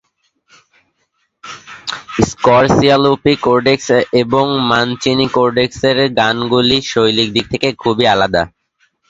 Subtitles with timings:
[2.27, 3.87] Squarcialupi codex
[4.21, 8.43] এবং Mancini কোডেক্সের গানগুলি শৈলীর দিক থেকে খুবই আলাদা।